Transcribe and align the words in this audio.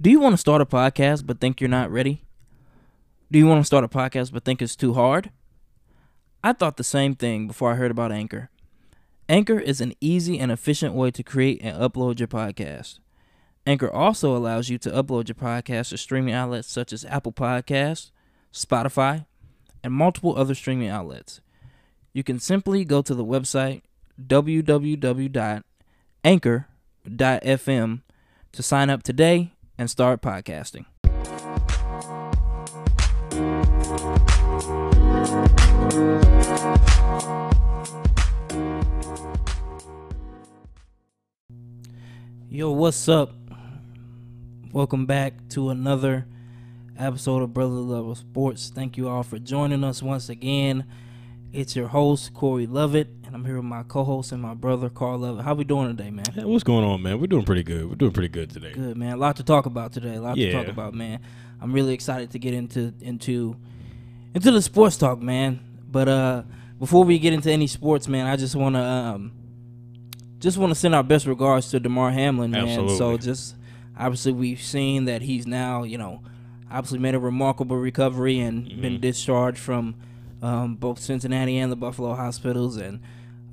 Do 0.00 0.10
you 0.10 0.18
want 0.18 0.32
to 0.32 0.38
start 0.38 0.60
a 0.60 0.66
podcast 0.66 1.24
but 1.24 1.40
think 1.40 1.60
you're 1.60 1.70
not 1.70 1.88
ready? 1.90 2.24
Do 3.30 3.38
you 3.38 3.46
want 3.46 3.60
to 3.60 3.64
start 3.64 3.84
a 3.84 3.88
podcast 3.88 4.32
but 4.32 4.44
think 4.44 4.60
it's 4.60 4.74
too 4.74 4.94
hard? 4.94 5.30
I 6.42 6.52
thought 6.52 6.76
the 6.78 6.84
same 6.84 7.14
thing 7.14 7.46
before 7.46 7.70
I 7.72 7.76
heard 7.76 7.92
about 7.92 8.10
Anchor. 8.10 8.50
Anchor 9.28 9.58
is 9.58 9.80
an 9.80 9.94
easy 10.00 10.38
and 10.38 10.50
efficient 10.50 10.94
way 10.94 11.12
to 11.12 11.22
create 11.22 11.60
and 11.62 11.76
upload 11.76 12.18
your 12.18 12.26
podcast. 12.26 12.98
Anchor 13.66 13.90
also 13.90 14.36
allows 14.36 14.68
you 14.68 14.78
to 14.78 14.90
upload 14.90 15.28
your 15.28 15.36
podcast 15.36 15.90
to 15.90 15.96
streaming 15.96 16.34
outlets 16.34 16.70
such 16.70 16.92
as 16.92 17.04
Apple 17.04 17.32
Podcasts, 17.32 18.10
Spotify, 18.52 19.26
and 19.82 19.92
multiple 19.92 20.36
other 20.36 20.56
streaming 20.56 20.88
outlets. 20.88 21.40
You 22.12 22.24
can 22.24 22.40
simply 22.40 22.84
go 22.84 23.00
to 23.00 23.14
the 23.14 23.24
website 23.24 23.82
www.anchor.fm 24.20 25.62
to 28.52 28.62
sign 28.62 28.90
up 28.90 29.02
today 29.02 29.52
and 29.78 29.90
start 29.90 30.20
podcasting. 30.22 30.86
Yo, 42.48 42.70
what's 42.70 43.08
up? 43.08 43.32
Welcome 44.72 45.06
back 45.06 45.48
to 45.50 45.70
another 45.70 46.26
episode 46.96 47.42
of 47.42 47.52
Brother 47.52 47.74
Level 47.74 48.14
Sports. 48.14 48.70
Thank 48.72 48.96
you 48.96 49.08
all 49.08 49.24
for 49.24 49.40
joining 49.40 49.82
us 49.82 50.02
once 50.02 50.28
again. 50.28 50.84
It's 51.52 51.74
your 51.74 51.88
host 51.88 52.32
Corey 52.32 52.66
Lovett, 52.66 53.08
and 53.34 53.40
I'm 53.42 53.44
here 53.44 53.56
with 53.56 53.64
my 53.64 53.82
co-host 53.82 54.30
and 54.30 54.40
my 54.40 54.54
brother 54.54 54.88
Carl 54.88 55.18
Lovett. 55.18 55.44
How 55.44 55.54
we 55.54 55.64
doing 55.64 55.88
today, 55.96 56.10
man? 56.10 56.24
Hey, 56.32 56.44
what's 56.44 56.62
going 56.62 56.84
on, 56.84 57.02
man? 57.02 57.20
We're 57.20 57.26
doing 57.26 57.44
pretty 57.44 57.64
good. 57.64 57.88
We're 57.88 57.96
doing 57.96 58.12
pretty 58.12 58.28
good 58.28 58.48
today. 58.50 58.72
Good, 58.72 58.96
man. 58.96 59.14
A 59.14 59.16
lot 59.16 59.36
to 59.36 59.42
talk 59.42 59.66
about 59.66 59.92
today. 59.92 60.14
A 60.14 60.20
lot 60.20 60.36
to 60.36 60.52
talk 60.52 60.68
about, 60.68 60.94
man. 60.94 61.20
I'm 61.60 61.72
really 61.72 61.94
excited 61.94 62.30
to 62.30 62.38
get 62.38 62.54
into 62.54 62.94
into 63.00 63.56
into 64.34 64.50
the 64.52 64.62
sports 64.62 64.96
talk, 64.96 65.20
man. 65.20 65.60
But 65.90 66.08
uh 66.08 66.42
before 66.78 67.04
we 67.04 67.18
get 67.18 67.32
into 67.32 67.50
any 67.50 67.66
sports, 67.66 68.06
man, 68.06 68.26
I 68.26 68.36
just 68.36 68.54
want 68.54 68.76
to 68.76 68.80
um 68.82 69.32
just 70.38 70.56
want 70.56 70.70
to 70.70 70.74
send 70.76 70.94
our 70.94 71.02
best 71.02 71.26
regards 71.26 71.70
to 71.70 71.80
Damar 71.80 72.12
Hamlin, 72.12 72.52
man. 72.52 72.88
So 72.88 73.16
just 73.16 73.56
obviously 73.98 74.32
we've 74.32 74.62
seen 74.62 75.06
that 75.06 75.22
he's 75.22 75.44
now, 75.46 75.82
you 75.82 75.98
know, 75.98 76.22
obviously 76.70 77.00
made 77.00 77.16
a 77.16 77.18
remarkable 77.20 77.76
recovery 77.78 78.38
and 78.38 78.66
Mm-hmm. 78.66 78.80
been 78.80 79.00
discharged 79.00 79.58
from 79.58 79.96
um, 80.40 80.76
both 80.76 81.00
Cincinnati 81.00 81.56
and 81.58 81.72
the 81.72 81.76
Buffalo 81.76 82.14
hospitals, 82.14 82.76
and 82.76 83.00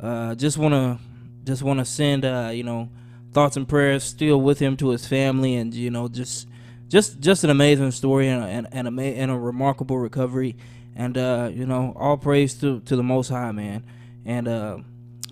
uh, 0.01 0.35
just 0.35 0.57
want 0.57 0.73
to 0.73 0.99
just 1.43 1.63
want 1.63 1.79
to 1.79 1.85
send 1.85 2.25
uh, 2.25 2.49
you 2.53 2.63
know 2.63 2.89
thoughts 3.33 3.55
and 3.55 3.67
prayers 3.67 4.03
still 4.03 4.41
with 4.41 4.59
him 4.59 4.77
to 4.77 4.89
his 4.89 5.07
family, 5.07 5.55
and 5.55 5.73
you 5.73 5.89
know 5.89 6.07
just 6.07 6.47
just 6.87 7.19
just 7.19 7.43
an 7.43 7.49
amazing 7.49 7.91
story 7.91 8.27
and 8.27 8.43
a, 8.43 8.47
and, 8.47 8.67
and, 8.71 8.99
a, 8.99 9.03
and 9.03 9.31
a 9.31 9.37
remarkable 9.37 9.97
recovery, 9.97 10.55
and 10.95 11.17
uh, 11.17 11.49
you 11.53 11.65
know 11.65 11.93
all 11.95 12.17
praise 12.17 12.53
to 12.55 12.79
to 12.81 12.95
the 12.95 13.03
Most 13.03 13.29
High, 13.29 13.51
man, 13.51 13.83
and 14.25 14.47
uh, 14.47 14.77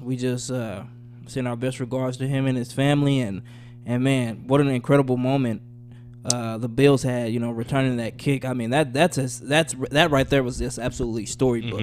we 0.02 0.16
just 0.16 0.52
uh, 0.52 0.84
send 1.28 1.48
our 1.48 1.56
best 1.56 1.80
regards 1.80 2.18
to 2.18 2.28
him 2.28 2.46
and 2.46 2.58
his 2.58 2.72
family, 2.72 3.20
and 3.20 3.42
and 3.86 4.04
man, 4.04 4.48
what 4.48 4.62
an 4.62 4.68
incredible 4.70 5.18
moment 5.18 5.62
uh, 6.26 6.58
the 6.58 6.68
Bills 6.70 7.02
had, 7.02 7.32
you 7.32 7.40
know, 7.40 7.52
returning 7.52 7.98
that 7.98 8.18
kick. 8.18 8.46
I 8.46 8.54
mean, 8.54 8.70
that 8.72 8.94
that's 8.94 9.18
a, 9.18 9.46
that's 9.46 9.74
that 9.92 10.12
right 10.12 10.30
there 10.30 10.44
was 10.44 10.60
just 10.60 10.78
absolutely 10.78 11.26
storybook. 11.26 11.80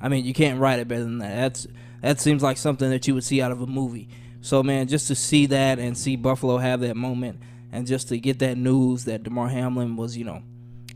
I 0.00 0.08
mean, 0.08 0.24
you 0.24 0.32
can't 0.34 0.60
write 0.60 0.78
it 0.78 0.88
better 0.88 1.02
than 1.04 1.18
that. 1.18 1.34
That's 1.34 1.66
that 2.00 2.20
seems 2.20 2.42
like 2.42 2.56
something 2.56 2.90
that 2.90 3.06
you 3.06 3.14
would 3.14 3.24
see 3.24 3.42
out 3.42 3.52
of 3.52 3.60
a 3.60 3.66
movie. 3.66 4.08
So 4.40 4.62
man, 4.62 4.88
just 4.88 5.08
to 5.08 5.14
see 5.14 5.46
that 5.46 5.78
and 5.78 5.96
see 5.96 6.16
Buffalo 6.16 6.58
have 6.58 6.80
that 6.80 6.96
moment, 6.96 7.40
and 7.72 7.86
just 7.86 8.08
to 8.08 8.18
get 8.18 8.38
that 8.40 8.56
news 8.56 9.04
that 9.04 9.22
Damar 9.22 9.48
Hamlin 9.48 9.96
was, 9.96 10.16
you 10.16 10.24
know, 10.24 10.42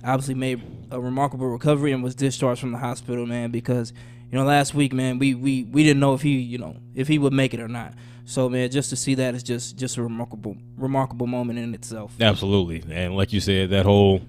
obviously 0.03 0.35
made 0.35 0.63
a 0.91 1.01
remarkable 1.01 1.47
recovery 1.47 1.93
and 1.93 2.03
was 2.03 2.15
discharged 2.15 2.61
from 2.61 2.73
the 2.73 2.79
hospital, 2.79 3.27
man. 3.27 3.51
Because 3.51 3.93
you 4.31 4.39
know, 4.39 4.45
last 4.45 4.75
week, 4.75 4.93
man, 4.93 5.19
we 5.19 5.35
we 5.35 5.65
we 5.65 5.83
didn't 5.85 6.01
know 6.01 6.15
if 6.15 6.23
he, 6.23 6.39
you 6.39 6.59
know, 6.59 6.77
if 6.95 7.09
he 7.09 7.19
would 7.19 7.33
make 7.33 7.55
it 7.55 7.61
or 7.61 7.69
not. 7.69 7.95
So 8.25 8.49
man, 8.49 8.71
just 8.71 8.91
to 8.91 8.97
see 8.97 9.15
that 9.17 9.35
is 9.35 9.43
just 9.43 9.77
just 9.77 9.97
a 9.97 10.03
remarkable 10.03 10.57
remarkable 10.77 11.27
moment 11.27 11.59
in 11.59 11.75
itself. 11.75 12.15
Absolutely. 12.21 12.83
And 12.91 13.17
like 13.17 13.33
you 13.33 13.41
said, 13.41 13.71
that 13.71 13.85
whole 13.85 14.23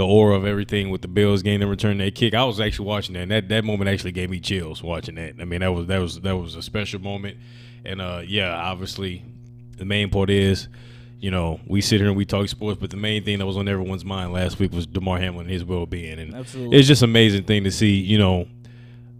the 0.00 0.06
aura 0.06 0.34
of 0.34 0.46
everything 0.46 0.88
with 0.88 1.02
the 1.02 1.08
Bills 1.08 1.42
game 1.42 1.60
and 1.60 1.70
return 1.70 1.98
that 1.98 2.14
kick. 2.14 2.32
I 2.32 2.42
was 2.44 2.58
actually 2.58 2.86
watching 2.86 3.12
that. 3.12 3.20
And 3.20 3.30
that 3.32 3.50
that 3.50 3.64
moment 3.64 3.90
actually 3.90 4.12
gave 4.12 4.30
me 4.30 4.40
chills 4.40 4.82
watching 4.82 5.16
that. 5.16 5.34
I 5.38 5.44
mean, 5.44 5.60
that 5.60 5.74
was 5.74 5.88
that 5.88 5.98
was 5.98 6.20
that 6.20 6.38
was 6.38 6.56
a 6.56 6.62
special 6.62 7.02
moment. 7.02 7.36
And 7.84 8.00
uh 8.00 8.22
yeah, 8.26 8.50
obviously 8.50 9.22
the 9.76 9.84
main 9.84 10.08
part 10.08 10.30
is 10.30 10.68
you 11.18 11.30
know, 11.30 11.60
we 11.66 11.82
sit 11.82 12.00
here 12.00 12.08
and 12.08 12.16
we 12.16 12.24
talk 12.24 12.48
sports, 12.48 12.80
but 12.80 12.88
the 12.88 12.96
main 12.96 13.24
thing 13.24 13.40
that 13.40 13.46
was 13.46 13.58
on 13.58 13.68
everyone's 13.68 14.06
mind 14.06 14.32
last 14.32 14.58
week 14.58 14.72
was 14.72 14.86
Damar 14.86 15.18
Hamlin 15.18 15.42
and 15.44 15.50
his 15.50 15.66
well 15.66 15.84
being. 15.84 16.18
And 16.18 16.34
Absolutely. 16.34 16.78
it's 16.78 16.88
just 16.88 17.02
amazing 17.02 17.44
thing 17.44 17.64
to 17.64 17.70
see, 17.70 17.96
you 17.96 18.16
know, 18.16 18.48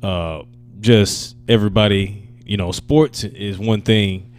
uh, 0.03 0.45
just 0.81 1.37
everybody, 1.47 2.27
you 2.47 2.57
know, 2.57 2.73
sports 2.73 3.23
is 3.23 3.59
one 3.59 3.83
thing, 3.83 4.35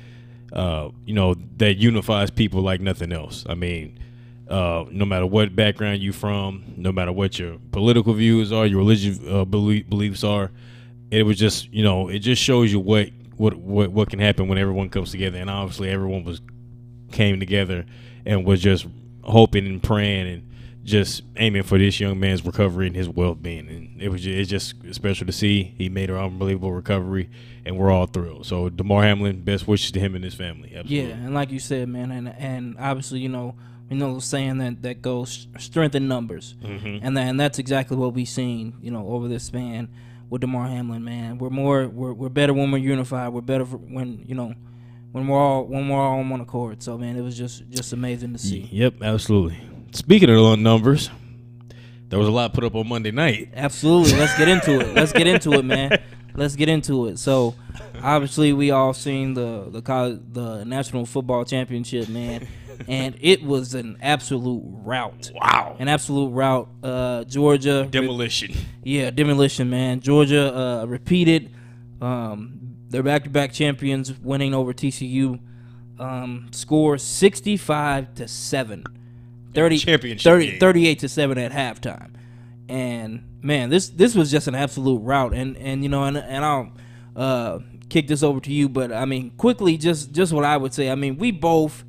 uh, 0.54 0.90
you 1.06 1.14
know, 1.14 1.36
that 1.58 1.78
unifies 1.78 2.32
people 2.32 2.62
like 2.62 2.82
nothing 2.82 3.12
else. 3.14 3.46
I 3.48 3.54
mean, 3.54 4.00
uh, 4.52 4.86
no 4.92 5.06
matter 5.06 5.26
what 5.26 5.56
background 5.56 6.02
you're 6.02 6.12
from, 6.14 6.64
no 6.76 6.92
matter 6.92 7.12
what 7.12 7.40
your 7.40 7.58
political 7.72 8.14
views 8.14 8.52
are, 8.52 8.66
your 8.66 8.80
religious 8.80 9.20
uh, 9.28 9.46
belie- 9.46 9.84
beliefs 9.84 10.24
are, 10.24 10.52
it 11.10 11.24
was 11.24 11.38
just, 11.38 11.72
you 11.72 11.84
know, 11.84 12.10
it 12.10 12.20
just 12.20 12.42
shows 12.42 12.72
you 12.72 12.80
what, 12.80 13.10
what, 13.38 13.56
what, 13.56 13.92
what 13.92 14.10
can 14.10 14.20
happen 14.20 14.48
when 14.48 14.58
everyone 14.58 14.90
comes 14.90 15.12
together. 15.12 15.38
And 15.40 15.50
obviously 15.50 15.90
everyone 15.90 16.24
was 16.24 16.42
came 17.12 17.40
together 17.40 17.86
and 18.26 18.46
was 18.46 18.62
just 18.62 18.88
hoping 19.24 19.66
and 19.66 19.82
praying 19.82 20.28
and 20.28 20.50
just 20.84 21.22
aiming 21.38 21.64
for 21.64 21.78
this 21.78 22.00
young 22.00 22.20
man's 22.20 22.46
recovery 22.46 22.88
and 22.88 22.96
his 22.96 23.08
well-being. 23.08 23.70
And 23.70 24.02
it 24.02 24.10
was 24.10 24.22
just, 24.22 24.38
it's 24.38 24.50
just 24.50 24.96
special 24.96 25.28
to 25.28 25.34
see 25.34 25.76
he 25.78 25.90
made 25.90 26.10
an 26.10 26.18
unbelievable 26.18 26.74
recovery 26.74 27.30
and 27.66 27.78
we're 27.78 27.92
all 27.92 28.06
thrilled. 28.06 28.46
So 28.46 28.70
damar 28.70 29.04
hamlin 29.04 29.42
best 29.42 29.68
wishes 29.68 29.92
to 29.92 30.00
him 30.00 30.16
and 30.16 30.24
his 30.24 30.34
family. 30.34 30.74
Absolutely. 30.76 31.10
Yeah, 31.10 31.16
and 31.16 31.34
like 31.34 31.52
you 31.52 31.60
said, 31.60 31.88
man, 31.88 32.12
and 32.12 32.30
and 32.30 32.76
obviously, 32.80 33.20
you 33.20 33.30
know, 33.30 33.56
we 33.92 33.98
know 33.98 34.18
saying 34.20 34.58
that 34.60 34.82
that 34.82 35.02
goes 35.02 35.48
strength 35.60 35.94
in 35.96 36.08
numbers, 36.08 36.56
Mm-hmm. 36.64 37.06
and 37.06 37.16
that, 37.18 37.28
and 37.28 37.40
that's 37.40 37.60
exactly 37.60 37.98
what 37.98 38.14
we've 38.14 38.28
seen, 38.28 38.74
you 38.82 38.90
know, 38.90 39.06
over 39.10 39.28
this 39.28 39.44
span 39.44 39.90
with 40.30 40.42
Damar 40.42 40.68
Hamlin, 40.68 41.04
man. 41.04 41.38
We're 41.38 41.50
more, 41.50 41.88
we're, 41.88 42.14
we're 42.14 42.30
better 42.30 42.54
when 42.54 42.72
we're 42.72 42.78
unified. 42.80 43.34
We're 43.34 43.42
better 43.42 43.66
for 43.66 43.78
when 43.78 44.24
you 44.28 44.34
know, 44.34 44.54
when 45.12 45.28
we're 45.28 45.38
all 45.38 45.66
when 45.66 45.90
we're 45.90 46.00
all 46.00 46.20
on 46.20 46.30
one 46.30 46.40
accord. 46.42 46.82
So, 46.82 46.98
man, 46.98 47.18
it 47.18 47.22
was 47.22 47.38
just 47.38 47.70
just 47.70 47.92
amazing 47.94 48.32
to 48.34 48.40
see. 48.40 48.70
yep 48.72 48.96
absolutely 49.04 49.60
speaking 49.92 50.30
of 50.30 50.38
the 50.38 50.56
numbers 50.56 51.10
there 52.08 52.18
was 52.18 52.30
a 52.30 52.32
lot 52.32 52.54
put 52.54 52.64
up 52.64 52.76
on 52.76 52.88
monday 52.88 53.12
night 53.12 53.50
Absolutely. 53.54 54.18
Let's 54.18 54.38
get 54.38 54.48
into 54.48 54.80
it. 54.80 54.96
Let's 54.96 55.12
get 55.12 55.28
into 55.28 55.52
it, 55.54 55.66
man. 55.66 56.02
Let's 56.36 56.56
get 56.56 56.70
into 56.70 57.08
it. 57.08 57.20
So, 57.20 57.56
obviously, 58.02 58.54
we 58.54 58.72
all 58.72 58.94
seen 58.94 59.34
the 59.34 59.68
the 59.70 59.82
college, 59.82 60.20
the 60.32 60.64
National 60.64 61.06
Football 61.06 61.46
Championship, 61.46 62.10
man, 62.10 62.48
and 62.88 63.16
it 63.20 63.44
was 63.44 63.74
an 63.74 63.98
absolute 64.02 64.64
rout. 64.66 65.32
wow 65.34 65.76
An 65.80 65.88
absolute 65.88 66.30
rout. 66.30 66.70
Uh, 66.84 67.24
Georgia, 67.26 67.88
demolition 67.90 68.54
yeah, 68.84 69.12
demolition, 69.12 69.70
man. 69.70 70.00
Georgia 70.00 70.56
uh, 70.56 70.86
repeated. 70.86 71.52
Um, 72.02 72.58
they're 72.90 73.04
back-to-back 73.04 73.54
champions, 73.54 74.12
winning 74.20 74.54
over 74.54 74.74
TCU. 74.74 75.40
Um, 76.00 76.48
score 76.52 76.98
65 76.98 78.16
to 78.16 78.28
seven. 78.28 78.84
30, 79.54 79.78
Championship 79.78 80.24
30 80.24 80.48
game. 80.52 80.60
38 80.60 81.00
to 81.00 81.10
seven 81.10 81.38
at 81.38 81.52
halftime. 81.52 82.12
And 82.72 83.24
man, 83.42 83.70
this 83.70 83.90
this 83.90 84.16
was 84.16 84.32
just 84.32 84.48
an 84.48 84.56
absolute 84.56 85.00
rout. 85.00 85.34
And 85.34 85.58
and 85.58 85.84
you 85.84 85.90
know, 85.90 86.06
and 86.06 86.18
and 86.18 86.46
I'll 86.46 86.72
uh, 87.18 87.60
kick 87.90 88.08
this 88.08 88.24
over 88.24 88.40
to 88.40 88.52
you, 88.52 88.70
but 88.70 88.94
I 88.94 89.04
mean, 89.04 89.32
quickly, 89.32 89.78
just 89.78 90.14
just 90.14 90.32
what 90.32 90.46
I 90.46 90.56
would 90.56 90.74
say. 90.74 90.90
I 90.90 90.96
mean, 90.96 91.18
we 91.18 91.32
both, 91.32 91.84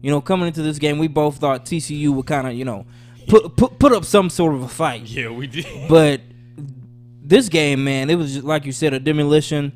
you 0.00 0.10
know, 0.10 0.22
coming 0.22 0.48
into 0.48 0.62
this 0.62 0.78
game, 0.78 0.98
we 0.98 1.06
both 1.06 1.36
thought 1.36 1.66
TCU 1.66 2.14
would 2.14 2.26
kind 2.26 2.46
of, 2.46 2.54
you 2.54 2.64
know, 2.64 2.86
put 3.28 3.56
put 3.56 3.78
put 3.78 3.92
up 3.92 4.06
some 4.06 4.30
sort 4.30 4.54
of 4.54 4.62
a 4.62 4.68
fight. 4.68 5.02
yeah 5.02 5.28
we 5.28 5.46
did 5.46 5.66
But 5.88 6.22
this 7.22 7.50
game, 7.50 7.84
man, 7.84 8.08
it 8.08 8.14
was 8.16 8.32
just, 8.32 8.44
like 8.46 8.64
you 8.64 8.72
said, 8.72 8.94
a 8.94 9.00
demolition. 9.00 9.72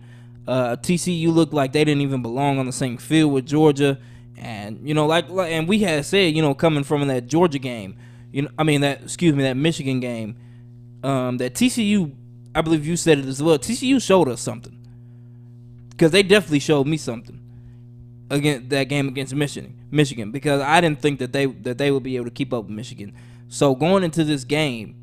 Uh, 0.48 0.76
TCU 0.76 1.32
looked 1.32 1.52
like 1.52 1.72
they 1.72 1.84
didn't 1.84 2.00
even 2.00 2.22
belong 2.22 2.58
on 2.58 2.64
the 2.64 2.72
same 2.72 2.96
field 2.96 3.32
with 3.32 3.44
Georgia, 3.44 3.98
and 4.38 4.88
you 4.88 4.94
know, 4.94 5.06
like, 5.06 5.28
like 5.28 5.52
and 5.52 5.68
we 5.68 5.80
had 5.80 6.04
said, 6.06 6.34
you 6.34 6.40
know, 6.40 6.54
coming 6.54 6.82
from 6.82 7.06
that 7.08 7.26
Georgia 7.26 7.58
game, 7.58 7.96
you 8.32 8.42
know, 8.42 8.48
I 8.58 8.62
mean 8.62 8.80
that, 8.80 9.02
excuse 9.02 9.34
me, 9.34 9.42
that 9.42 9.56
Michigan 9.56 10.00
game, 10.00 10.36
um, 11.06 11.38
that 11.38 11.54
TCU, 11.54 12.12
I 12.54 12.62
believe 12.62 12.84
you 12.84 12.96
said 12.96 13.18
it 13.18 13.26
as 13.26 13.42
well. 13.42 13.58
TCU 13.58 14.02
showed 14.02 14.28
us 14.28 14.40
something 14.40 14.76
because 15.90 16.10
they 16.10 16.22
definitely 16.22 16.58
showed 16.58 16.86
me 16.86 16.96
something 16.96 17.40
against 18.28 18.70
that 18.70 18.84
game 18.84 19.06
against 19.06 19.34
Michigan. 19.34 19.78
Michigan, 19.90 20.32
because 20.32 20.60
I 20.60 20.80
didn't 20.80 21.00
think 21.00 21.20
that 21.20 21.32
they 21.32 21.46
that 21.46 21.78
they 21.78 21.92
would 21.92 22.02
be 22.02 22.16
able 22.16 22.24
to 22.24 22.32
keep 22.32 22.52
up 22.52 22.64
with 22.64 22.72
Michigan. 22.72 23.14
So 23.48 23.76
going 23.76 24.02
into 24.02 24.24
this 24.24 24.42
game, 24.42 24.96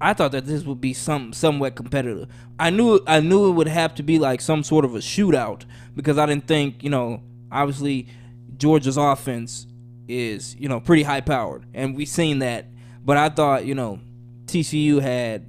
I 0.00 0.14
thought 0.14 0.32
that 0.32 0.46
this 0.46 0.64
would 0.64 0.80
be 0.80 0.94
some 0.94 1.34
somewhat 1.34 1.74
competitive. 1.74 2.28
I 2.58 2.70
knew 2.70 3.00
I 3.06 3.20
knew 3.20 3.50
it 3.50 3.52
would 3.52 3.68
have 3.68 3.94
to 3.96 4.02
be 4.02 4.18
like 4.18 4.40
some 4.40 4.62
sort 4.62 4.86
of 4.86 4.94
a 4.94 5.00
shootout 5.00 5.66
because 5.94 6.16
I 6.16 6.24
didn't 6.24 6.46
think 6.46 6.82
you 6.82 6.88
know 6.88 7.22
obviously 7.50 8.08
Georgia's 8.56 8.96
offense 8.96 9.66
is 10.08 10.56
you 10.56 10.68
know 10.68 10.80
pretty 10.80 11.02
high 11.02 11.20
powered, 11.20 11.66
and 11.74 11.94
we've 11.94 12.08
seen 12.08 12.38
that. 12.38 12.68
But 13.04 13.18
I 13.18 13.28
thought 13.28 13.66
you 13.66 13.74
know 13.74 14.00
TCU 14.52 15.00
had 15.00 15.46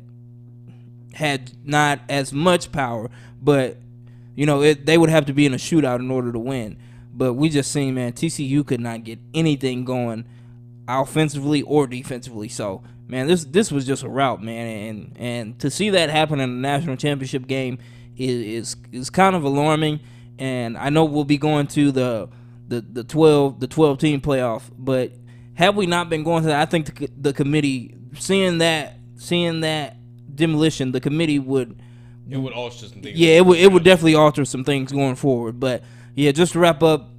had 1.14 1.52
not 1.64 2.00
as 2.10 2.34
much 2.34 2.72
power, 2.72 3.10
but 3.42 3.78
you 4.36 4.46
know 4.46 4.62
it, 4.62 4.86
they 4.86 4.98
would 4.98 5.10
have 5.10 5.26
to 5.26 5.34
be 5.34 5.46
in 5.46 5.54
a 5.54 5.58
shootout 5.58 6.00
in 6.00 6.10
order 6.10 6.32
to 6.32 6.40
win. 6.40 6.78
But 7.14 7.34
we 7.34 7.50
just 7.50 7.72
seen 7.72 7.96
man 7.96 8.14
TCU 8.14 8.66
could 8.66 8.80
not 8.80 9.04
get 9.04 9.20
anything 9.34 9.86
going 9.86 10.26
offensively 10.88 11.62
or 11.62 11.88
defensively. 11.88 12.48
So 12.50 12.82
man, 13.08 13.28
this 13.28 13.44
this 13.46 13.72
was 13.72 13.86
just 13.86 14.04
a 14.04 14.10
rout, 14.10 14.42
man, 14.42 14.68
and 14.68 15.18
and 15.18 15.60
to 15.60 15.70
see 15.70 15.92
that 15.92 16.10
happen 16.10 16.40
in 16.40 16.50
a 16.50 16.54
national 16.54 16.96
championship 16.96 17.48
game 17.48 17.78
is 18.18 18.74
is, 18.74 18.76
is 18.92 19.10
kind 19.10 19.36
of 19.36 19.44
alarming. 19.44 20.00
And 20.40 20.78
I 20.78 20.90
know 20.90 21.06
we'll 21.06 21.26
be 21.26 21.38
going 21.38 21.68
to 21.68 21.92
the 21.92 22.30
the 22.68 22.82
the 22.82 23.04
twelve 23.04 23.60
the 23.60 23.68
twelve 23.68 24.00
team 24.00 24.22
playoff, 24.22 24.64
but 24.78 25.12
have 25.56 25.76
we 25.76 25.86
not 25.86 26.10
been 26.10 26.24
going 26.24 26.42
to 26.44 26.48
that, 26.48 26.62
I 26.62 26.66
think 26.66 26.98
the, 26.98 27.10
the 27.16 27.34
committee 27.34 27.96
seeing 28.18 28.60
that 28.60 28.98
seeing 29.16 29.62
that 29.62 29.98
demolition, 30.36 30.92
the 30.92 31.00
committee 31.00 31.40
would. 31.40 31.80
It 32.30 32.38
would 32.38 32.54
alter 32.54 32.88
some 32.88 33.02
things. 33.02 33.20
Yeah, 33.20 33.38
it 33.38 33.46
would. 33.46 33.60
It 33.60 33.72
would 33.72 33.84
definitely 33.84 34.16
alter 34.16 34.46
some 34.46 34.64
things 34.64 34.92
going 34.92 35.16
forward. 35.16 35.60
But 35.60 35.84
yeah, 36.16 36.32
just 36.32 36.54
to 36.54 36.60
wrap 36.60 36.82
up, 36.82 37.10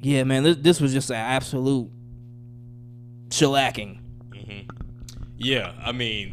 yeah, 0.00 0.24
man, 0.24 0.42
this, 0.42 0.56
this 0.56 0.80
was 0.80 0.92
just 0.92 1.10
an 1.10 1.16
absolute 1.16 1.90
shellacking. 3.28 4.00
Yeah, 5.38 5.72
I 5.84 5.92
mean, 5.92 6.32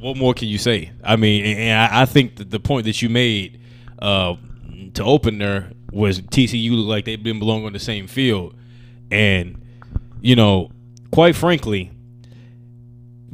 what 0.00 0.16
more 0.16 0.34
can 0.34 0.48
you 0.48 0.58
say? 0.58 0.90
I 1.04 1.16
mean, 1.16 1.44
and 1.44 1.78
I, 1.78 2.02
I 2.02 2.06
think 2.06 2.36
that 2.36 2.50
the 2.50 2.58
point 2.58 2.86
that 2.86 3.00
you 3.00 3.08
made 3.08 3.60
uh, 4.00 4.34
to 4.94 5.04
open 5.04 5.38
there 5.38 5.70
was 5.92 6.20
TCU 6.20 6.72
looked 6.72 6.88
like 6.88 7.04
they 7.04 7.16
didn't 7.16 7.38
belong 7.38 7.64
on 7.64 7.72
the 7.72 7.78
same 7.78 8.06
field, 8.06 8.54
and 9.10 9.62
you 10.20 10.36
know, 10.36 10.70
quite 11.12 11.36
frankly. 11.36 11.92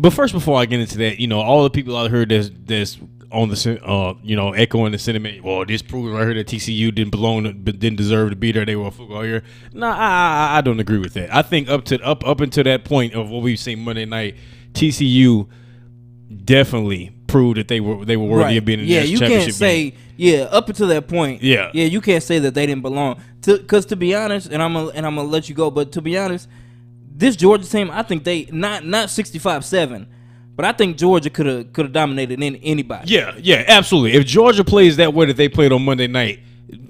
But 0.00 0.12
first, 0.12 0.32
before 0.32 0.58
I 0.60 0.64
get 0.66 0.78
into 0.80 0.96
that, 0.98 1.18
you 1.18 1.26
know, 1.26 1.40
all 1.40 1.64
the 1.64 1.70
people 1.70 1.96
out 1.96 2.10
here 2.10 2.24
that's 2.24 2.50
that's 2.64 2.98
on 3.30 3.48
the 3.48 3.80
uh, 3.84 4.14
you 4.22 4.36
know, 4.36 4.52
echoing 4.52 4.92
the 4.92 4.98
sentiment. 4.98 5.42
Well, 5.44 5.66
this 5.66 5.82
proves 5.82 6.10
right 6.12 6.24
here 6.24 6.34
that 6.34 6.46
TCU 6.46 6.94
didn't 6.94 7.10
belong, 7.10 7.42
didn't 7.64 7.96
deserve 7.96 8.30
to 8.30 8.36
be 8.36 8.52
there. 8.52 8.64
They 8.64 8.76
were 8.76 8.86
a 8.86 8.90
football 8.90 9.22
here. 9.22 9.42
No, 9.72 9.80
nah, 9.90 9.96
I, 9.96 10.58
I 10.58 10.60
don't 10.60 10.80
agree 10.80 10.98
with 10.98 11.14
that. 11.14 11.34
I 11.34 11.42
think 11.42 11.68
up 11.68 11.84
to 11.86 12.00
up 12.02 12.26
up 12.26 12.40
until 12.40 12.64
that 12.64 12.84
point 12.84 13.14
of 13.14 13.28
what 13.28 13.42
we've 13.42 13.58
seen 13.58 13.80
Monday 13.80 14.04
night, 14.04 14.36
TCU 14.72 15.48
definitely 16.44 17.12
proved 17.26 17.58
that 17.58 17.68
they 17.68 17.80
were 17.80 18.04
they 18.04 18.16
were 18.16 18.26
worthy 18.26 18.44
Right. 18.44 18.56
of 18.58 18.64
being 18.64 18.80
in 18.80 18.86
the 18.86 18.92
yeah, 18.92 19.00
national 19.00 19.12
you 19.12 19.18
championship 19.18 19.46
can't 19.46 19.56
say 19.56 19.90
game. 19.90 20.00
yeah 20.16 20.36
up 20.44 20.68
until 20.68 20.86
that 20.88 21.08
point. 21.08 21.42
Yeah. 21.42 21.70
yeah, 21.74 21.84
you 21.84 22.00
can't 22.00 22.22
say 22.22 22.38
that 22.38 22.54
they 22.54 22.66
didn't 22.66 22.82
belong. 22.82 23.20
Because 23.44 23.86
to, 23.86 23.96
be 23.96 24.14
honest, 24.14 24.48
and 24.50 24.62
I'm 24.62 24.74
gonna, 24.74 24.88
and 24.88 25.06
I'm 25.06 25.14
gonna 25.16 25.28
let 25.28 25.48
you 25.48 25.54
go, 25.54 25.70
but 25.70 25.92
to 25.92 26.00
be 26.02 26.16
honest, 26.18 26.48
this 27.18 27.34
Georgia 27.34 27.68
team, 27.68 27.90
I 27.90 28.02
think 28.04 28.22
they 28.24 28.46
not 28.52 28.86
not 28.86 29.10
65 29.10 29.64
seven, 29.64 30.06
but 30.54 30.64
I 30.64 30.72
think 30.72 30.96
Georgia 30.96 31.28
could 31.30 31.46
have 31.46 31.72
could 31.72 31.86
have 31.86 31.92
dominated 31.92 32.40
in, 32.40 32.56
anybody. 32.56 33.12
Yeah, 33.12 33.34
yeah, 33.38 33.64
absolutely. 33.66 34.14
If 34.14 34.24
Georgia 34.24 34.64
plays 34.64 34.96
that 34.96 35.12
way 35.12 35.26
that 35.26 35.36
they 35.36 35.48
played 35.48 35.72
on 35.72 35.84
Monday 35.84 36.06
night, 36.06 36.40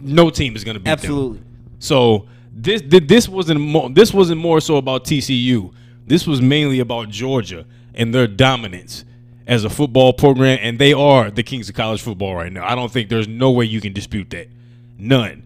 no 0.00 0.28
team 0.28 0.54
is 0.54 0.64
going 0.64 0.74
to 0.74 0.80
beat 0.80 0.84
them. 0.84 0.92
absolutely. 0.92 1.40
So 1.78 2.28
this 2.52 2.82
this 2.84 3.28
wasn't 3.28 3.60
mo- 3.60 3.88
this 3.88 4.12
wasn't 4.12 4.40
more 4.40 4.60
so 4.60 4.76
about 4.76 5.04
TCU. 5.04 5.72
This 6.06 6.26
was 6.26 6.42
mainly 6.42 6.80
about 6.80 7.08
Georgia 7.08 7.64
and 7.94 8.14
their 8.14 8.26
dominance 8.26 9.04
as 9.46 9.64
a 9.64 9.70
football 9.70 10.12
program, 10.12 10.58
and 10.60 10.78
they 10.78 10.92
are 10.92 11.30
the 11.30 11.42
kings 11.42 11.70
of 11.70 11.74
college 11.74 12.02
football 12.02 12.34
right 12.34 12.52
now. 12.52 12.70
I 12.70 12.74
don't 12.74 12.92
think 12.92 13.08
there's 13.08 13.28
no 13.28 13.50
way 13.50 13.64
you 13.64 13.80
can 13.80 13.94
dispute 13.94 14.28
that. 14.30 14.48
None. 14.98 15.42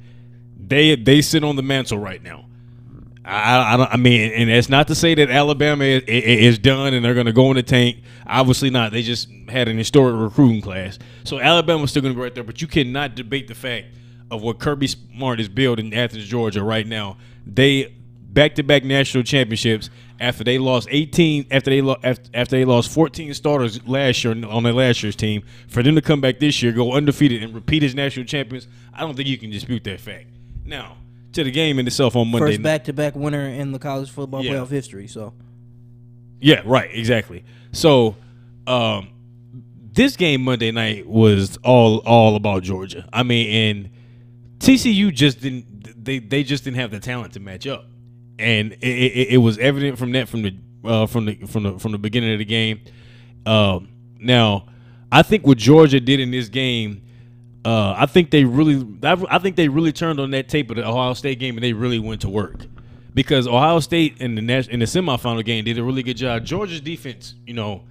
They 0.58 0.96
they 0.96 1.22
sit 1.22 1.44
on 1.44 1.54
the 1.54 1.62
mantle 1.62 1.98
right 1.98 2.20
now. 2.22 2.46
I, 3.24 3.74
I, 3.74 3.76
don't, 3.76 3.92
I 3.92 3.96
mean, 3.96 4.32
and 4.32 4.50
it's 4.50 4.68
not 4.68 4.88
to 4.88 4.94
say 4.94 5.14
that 5.14 5.30
Alabama 5.30 5.84
is, 5.84 6.02
is 6.04 6.58
done 6.58 6.92
and 6.92 7.04
they're 7.04 7.14
going 7.14 7.26
to 7.26 7.32
go 7.32 7.50
in 7.50 7.56
the 7.56 7.62
tank. 7.62 7.98
Obviously 8.26 8.68
not. 8.68 8.90
They 8.90 9.02
just 9.02 9.28
had 9.48 9.68
an 9.68 9.78
historic 9.78 10.16
recruiting 10.16 10.60
class, 10.60 10.98
so 11.24 11.38
Alabama's 11.38 11.90
still 11.90 12.02
going 12.02 12.14
to 12.14 12.16
be 12.16 12.22
right 12.22 12.34
there. 12.34 12.44
But 12.44 12.60
you 12.60 12.66
cannot 12.66 13.14
debate 13.14 13.46
the 13.46 13.54
fact 13.54 13.88
of 14.30 14.42
what 14.42 14.58
Kirby 14.58 14.88
Smart 14.88 15.38
is 15.38 15.48
building 15.48 15.88
in 15.88 15.94
Athens, 15.94 16.26
Georgia, 16.26 16.64
right 16.64 16.86
now. 16.86 17.16
They 17.46 17.94
back-to-back 18.32 18.82
national 18.82 19.22
championships 19.24 19.90
after 20.18 20.42
they 20.42 20.56
lost 20.56 20.88
18 20.90 21.48
after 21.50 21.70
they 21.70 21.82
lo- 21.82 21.98
after, 22.02 22.30
after 22.32 22.56
they 22.56 22.64
lost 22.64 22.90
14 22.90 23.34
starters 23.34 23.86
last 23.86 24.24
year 24.24 24.32
on 24.46 24.62
their 24.62 24.72
last 24.72 25.02
year's 25.02 25.16
team. 25.16 25.42
For 25.68 25.82
them 25.82 25.94
to 25.94 26.00
come 26.00 26.20
back 26.20 26.38
this 26.40 26.62
year, 26.62 26.72
go 26.72 26.92
undefeated, 26.92 27.42
and 27.42 27.54
repeat 27.54 27.82
as 27.82 27.94
national 27.94 28.26
champions, 28.26 28.66
I 28.94 29.00
don't 29.00 29.14
think 29.14 29.28
you 29.28 29.38
can 29.38 29.50
dispute 29.50 29.84
that 29.84 30.00
fact. 30.00 30.26
Now 30.64 30.96
to 31.32 31.44
the 31.44 31.50
game 31.50 31.78
in 31.78 31.86
itself 31.86 32.16
on 32.16 32.28
Monday. 32.30 32.52
First 32.52 32.62
back 32.62 32.84
to 32.84 32.92
back 32.92 33.14
winner 33.16 33.46
in 33.48 33.72
the 33.72 33.78
college 33.78 34.10
football 34.10 34.44
Yeah. 34.44 34.52
playoff 34.52 34.68
history. 34.70 35.06
So 35.06 35.32
Yeah, 36.40 36.62
right, 36.64 36.90
exactly. 36.92 37.44
So, 37.72 38.16
um, 38.66 39.08
this 39.92 40.16
game 40.16 40.42
Monday 40.42 40.70
night 40.70 41.06
was 41.06 41.58
all 41.58 41.98
all 41.98 42.36
about 42.36 42.62
Georgia. 42.62 43.08
I 43.12 43.22
mean, 43.22 43.48
and 43.50 43.90
TCU 44.58 45.12
just 45.12 45.40
didn't 45.40 46.04
they 46.04 46.18
they 46.18 46.42
just 46.42 46.64
didn't 46.64 46.78
have 46.78 46.90
the 46.90 47.00
talent 47.00 47.34
to 47.34 47.40
match 47.40 47.66
up, 47.66 47.86
and 48.38 48.72
it, 48.72 48.78
it, 48.86 49.28
it 49.34 49.36
was 49.38 49.58
evident 49.58 49.98
from 49.98 50.12
that 50.12 50.28
from 50.28 50.42
the 50.42 50.54
uh, 50.84 51.06
from 51.06 51.26
the 51.26 51.34
from 51.46 51.62
the 51.64 51.78
from 51.78 51.92
the 51.92 51.98
beginning 51.98 52.32
of 52.32 52.38
the 52.38 52.44
game. 52.44 52.80
Um, 53.46 53.88
now, 54.18 54.66
I 55.10 55.22
think 55.22 55.46
what 55.46 55.58
Georgia 55.58 56.00
did 56.00 56.20
in 56.20 56.30
this 56.30 56.48
game. 56.48 57.02
Uh, 57.64 57.94
I 57.96 58.06
think 58.06 58.30
they 58.30 58.44
really, 58.44 58.84
I 59.04 59.38
think 59.38 59.54
they 59.56 59.68
really 59.68 59.92
turned 59.92 60.18
on 60.18 60.32
that 60.32 60.48
tape 60.48 60.70
of 60.70 60.76
the 60.76 60.86
Ohio 60.86 61.14
State 61.14 61.38
game, 61.38 61.56
and 61.56 61.62
they 61.62 61.72
really 61.72 62.00
went 62.00 62.22
to 62.22 62.28
work 62.28 62.66
because 63.14 63.46
Ohio 63.46 63.80
State 63.80 64.20
in 64.20 64.34
the 64.34 64.40
in 64.70 64.80
the 64.80 64.86
semifinal 64.86 65.44
game 65.44 65.64
did 65.64 65.78
a 65.78 65.84
really 65.84 66.02
good 66.02 66.16
job. 66.16 66.44
Georgia's 66.44 66.80
defense, 66.80 67.34
you 67.46 67.54
know, 67.54 67.82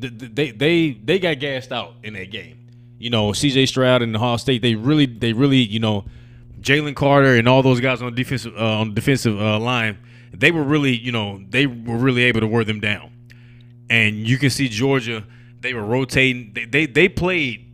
th- 0.00 0.16
th- 0.18 0.32
they 0.34 0.50
they 0.52 0.90
they 0.92 1.18
got 1.18 1.38
gassed 1.40 1.72
out 1.72 1.94
in 2.02 2.14
that 2.14 2.30
game. 2.30 2.58
You 2.98 3.10
know, 3.10 3.32
C.J. 3.32 3.66
Stroud 3.66 4.00
and 4.02 4.14
Ohio 4.16 4.36
State, 4.36 4.62
they 4.62 4.74
really 4.74 5.06
they 5.06 5.32
really 5.32 5.58
you 5.58 5.80
know, 5.80 6.04
Jalen 6.60 6.94
Carter 6.94 7.34
and 7.34 7.48
all 7.48 7.62
those 7.62 7.80
guys 7.80 8.02
on 8.02 8.14
defensive 8.14 8.56
uh, 8.56 8.80
on 8.80 8.94
defensive 8.94 9.40
uh, 9.40 9.58
line, 9.58 9.98
they 10.32 10.50
were 10.50 10.62
really 10.62 10.96
you 10.96 11.12
know 11.12 11.42
they 11.48 11.66
were 11.66 11.98
really 11.98 12.22
able 12.24 12.40
to 12.40 12.46
wear 12.46 12.64
them 12.64 12.80
down. 12.80 13.10
And 13.88 14.16
you 14.26 14.38
can 14.38 14.50
see 14.50 14.68
Georgia, 14.68 15.24
they 15.60 15.74
were 15.74 15.84
rotating. 15.84 16.52
They 16.54 16.64
they, 16.64 16.86
they 16.86 17.08
played 17.08 17.65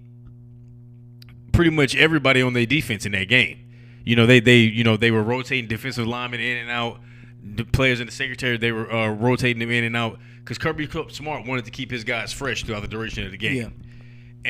pretty 1.53 1.71
much 1.71 1.95
everybody 1.97 2.43
on 2.43 2.53
their 2.55 2.67
defense 2.67 3.07
in 3.07 3.13
that 3.13 3.29
game. 3.29 3.59
You 4.05 4.17
know, 4.17 4.27
they 4.27 4.41
they 4.41 4.59
you 4.59 4.85
know 4.85 4.97
they 4.97 5.11
were 5.11 5.23
rotating 5.23 5.69
defensive 5.69 6.07
linemen 6.07 6.41
in 6.41 6.57
and 6.59 6.71
out. 6.71 7.01
The 7.45 7.65
players 7.65 8.01
in 8.01 8.07
the 8.07 8.13
secretary 8.13 8.57
they 8.57 8.73
were 8.73 8.91
uh, 8.93 9.11
rotating 9.11 9.61
them 9.61 9.71
in 9.71 9.85
and 9.85 9.97
out 9.97 10.19
because 10.41 10.59
Kirby 10.59 10.89
Smart 11.11 11.47
wanted 11.47 11.65
to 11.67 11.71
keep 11.71 11.91
his 11.91 12.05
guys 12.05 12.33
fresh 12.33 12.65
throughout 12.65 12.83
the 12.83 12.89
duration 12.89 13.25
of 13.25 13.31
the 13.31 13.37
game. 13.37 13.57
Yeah. 13.57 13.69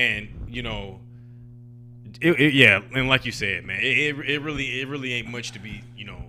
And 0.00 0.46
you 0.48 0.62
know, 0.62 1.00
it, 2.20 2.38
it- 2.40 2.54
yeah, 2.54 2.80
and 2.94 3.08
like 3.08 3.24
you 3.26 3.32
said, 3.32 3.64
man, 3.64 3.80
it, 3.80 3.84
it, 4.18 4.30
it 4.30 4.42
really 4.42 4.80
it 4.80 4.88
really 4.88 5.12
ain't 5.14 5.28
much 5.28 5.52
to 5.52 5.58
be 5.58 5.82
you 5.96 6.04
know, 6.04 6.22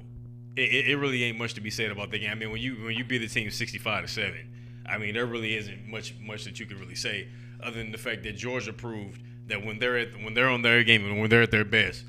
it, 0.56 0.88
it 0.90 0.98
really 0.98 1.24
ain't 1.24 1.38
much 1.38 1.54
to 1.56 1.62
be 1.62 1.70
said 1.70 1.92
about 1.92 2.12
the 2.12 2.20
game. 2.20 2.32
I 2.32 2.36
mean, 2.36 2.52
when 2.52 2.62
you 2.62 2.76
when 2.84 2.96
you 2.96 3.04
beat 3.04 3.20
the 3.20 3.28
team 3.28 3.50
sixty 3.52 3.78
five 3.78 4.04
to 4.04 4.08
seven, 4.12 4.50
I 4.86 4.98
mean, 4.98 5.14
there 5.14 5.26
really 5.26 5.56
isn't 5.56 5.88
much 5.88 6.16
much 6.22 6.44
that 6.46 6.60
you 6.60 6.66
could 6.66 6.80
really 6.80 6.96
say 6.96 7.28
other 7.62 7.78
than 7.78 7.92
the 7.92 7.98
fact 7.98 8.24
that 8.24 8.36
Georgia 8.36 8.74
proved 8.74 9.22
that 9.48 9.66
when 9.66 9.80
they're 9.80 9.98
at 9.98 10.14
when 10.24 10.34
they're 10.34 10.50
on 10.50 10.62
their 10.62 10.84
game 10.84 11.06
and 11.06 11.20
when 11.20 11.30
they're 11.30 11.42
at 11.42 11.52
their 11.52 11.66
best, 11.66 12.06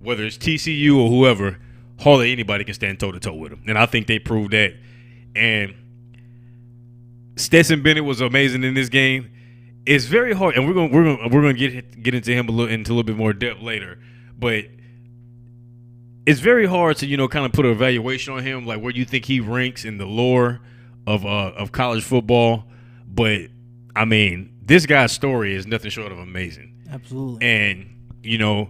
whether 0.00 0.24
it's 0.24 0.36
TCU 0.36 0.96
or 0.96 1.08
whoever, 1.08 1.58
hardly 2.00 2.32
anybody 2.32 2.64
can 2.64 2.74
stand 2.74 3.00
toe 3.00 3.12
to 3.12 3.20
toe 3.20 3.34
with 3.34 3.50
them. 3.50 3.62
And 3.66 3.78
I 3.78 3.86
think 3.86 4.06
they 4.06 4.18
proved 4.18 4.52
that. 4.52 4.74
And 5.34 5.74
Stetson 7.36 7.82
Bennett 7.82 8.04
was 8.04 8.20
amazing 8.20 8.62
in 8.64 8.74
this 8.74 8.88
game. 8.88 9.30
It's 9.86 10.04
very 10.04 10.32
hard, 10.32 10.56
and 10.56 10.66
we're 10.66 10.74
gonna 10.74 10.92
we're 10.92 11.04
gonna 11.04 11.28
we're 11.34 11.42
gonna 11.42 11.54
get 11.54 12.02
get 12.02 12.14
into 12.14 12.32
him 12.32 12.48
a 12.48 12.52
little 12.52 12.72
into 12.72 12.90
a 12.90 12.94
little 12.94 13.04
bit 13.04 13.16
more 13.16 13.32
depth 13.32 13.60
later, 13.60 13.98
but 14.38 14.64
it's 16.26 16.40
very 16.40 16.66
hard 16.66 16.96
to 16.98 17.06
you 17.06 17.16
know 17.16 17.28
kind 17.28 17.44
of 17.44 17.52
put 17.52 17.66
an 17.66 17.72
evaluation 17.72 18.32
on 18.32 18.42
him, 18.42 18.66
like 18.66 18.80
where 18.80 18.92
you 18.92 19.04
think 19.04 19.26
he 19.26 19.40
ranks 19.40 19.84
in 19.84 19.98
the 19.98 20.06
lore 20.06 20.60
of 21.06 21.26
uh, 21.26 21.52
of 21.56 21.72
college 21.72 22.02
football. 22.02 22.64
But 23.06 23.48
I 23.94 24.06
mean, 24.06 24.54
this 24.62 24.86
guy's 24.86 25.12
story 25.12 25.54
is 25.54 25.66
nothing 25.66 25.90
short 25.90 26.12
of 26.12 26.18
amazing 26.18 26.73
absolutely. 26.94 27.46
and 27.46 27.86
you 28.22 28.38
know 28.38 28.68